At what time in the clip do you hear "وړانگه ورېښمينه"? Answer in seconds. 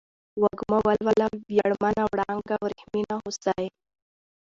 2.11-3.15